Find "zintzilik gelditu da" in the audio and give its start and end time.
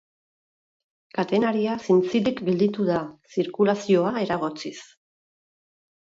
1.87-3.01